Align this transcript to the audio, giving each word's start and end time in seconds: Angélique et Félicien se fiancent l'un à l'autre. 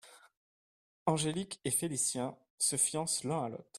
Angélique 1.05 1.59
et 1.63 1.69
Félicien 1.69 2.35
se 2.57 2.75
fiancent 2.75 3.23
l'un 3.23 3.43
à 3.43 3.49
l'autre. 3.49 3.69